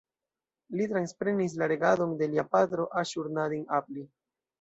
Li 0.77 0.85
transprenis 0.93 1.53
la 1.61 1.67
regadon 1.71 2.15
de 2.21 2.29
lia 2.31 2.45
patro 2.55 2.87
Aŝur-nadin-apli. 3.03 4.07